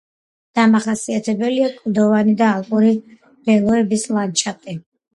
დამახასიათებელია 0.59 1.69
კლდოვანი 1.77 2.35
და 2.41 2.49
ალპური 2.57 2.93
მდელოების 3.07 4.11
ლანდშაფტი. 4.19 4.81